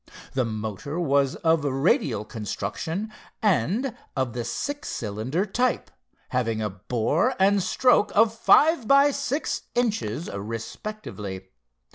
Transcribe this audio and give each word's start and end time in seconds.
The 0.33 0.45
motor 0.45 0.99
was 0.99 1.35
of 1.35 1.63
radial 1.63 2.25
construction 2.25 3.13
and 3.39 3.95
of 4.15 4.33
the 4.33 4.43
six 4.43 4.89
cylinder 4.89 5.45
type, 5.45 5.91
having 6.29 6.59
a 6.59 6.71
bore 6.71 7.35
and 7.39 7.61
stroke 7.61 8.11
of 8.15 8.33
five 8.33 8.87
by 8.87 9.11
six 9.11 9.61
inches 9.75 10.27
respectively. 10.33 11.49